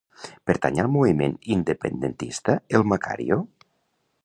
Pertany 0.51 0.79
al 0.83 0.89
moviment 0.95 1.35
independentista 1.57 2.57
el 2.79 2.87
Macario? 2.95 3.41